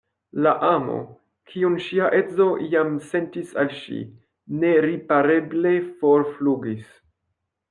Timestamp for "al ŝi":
3.65-4.01